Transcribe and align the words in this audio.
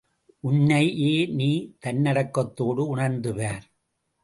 உன்னையே 0.43 1.25
நீ 1.35 1.49
தன்னடக்கத்தோடு 1.85 2.87
உணர்ந்து 2.87 3.33
பார். 3.35 3.65